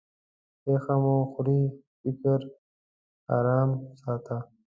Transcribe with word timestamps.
پېښه 0.63 0.93
مه 1.03 1.15
خورې؛ 1.31 1.61
فکر 2.01 2.39
ارام 3.37 3.69
ساته. 4.01 4.37